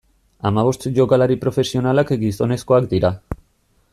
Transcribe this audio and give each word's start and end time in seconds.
Hamabost 0.49 0.87
jokalari 0.99 1.37
profesionalak 1.43 2.15
gizonezkoak 2.25 2.91
dira. 2.97 3.13